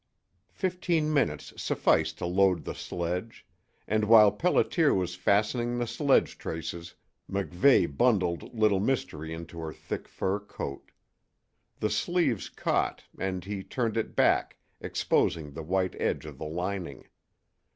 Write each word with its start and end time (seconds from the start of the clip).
Fifteen 0.55 1.13
minutes 1.13 1.53
sufficed 1.61 2.17
to 2.17 2.25
load 2.25 2.63
the 2.65 2.73
sledge; 2.73 3.45
and 3.87 4.03
while 4.05 4.31
Pelliter 4.35 4.95
was 4.95 5.13
fastening 5.13 5.77
the 5.77 5.85
sledge 5.85 6.39
traces 6.39 6.95
MacVeigh 7.31 7.95
bundled 7.95 8.51
Little 8.51 8.79
Mystery 8.79 9.31
into 9.31 9.59
her 9.59 9.71
thick 9.71 10.07
fur 10.07 10.39
coat. 10.39 10.89
The 11.79 11.91
sleeves 11.91 12.49
caught, 12.49 13.03
and 13.19 13.45
he 13.45 13.61
turned 13.61 13.95
it 13.95 14.15
back, 14.15 14.57
exposing 14.79 15.51
the 15.51 15.61
white 15.61 15.93
edge 16.01 16.25
of 16.25 16.39
the 16.39 16.45
lining. 16.47 17.05